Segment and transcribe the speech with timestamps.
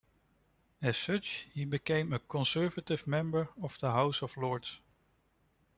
[0.81, 4.79] As such, he became a Conservative member of the House of Lords.